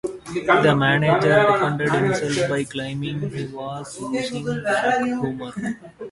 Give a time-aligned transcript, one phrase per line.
[0.33, 1.29] The manager
[1.77, 5.53] defended himself by claiming he was using black humour.